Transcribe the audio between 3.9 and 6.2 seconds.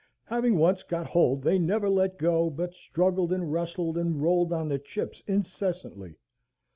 and rolled on the chips incessantly.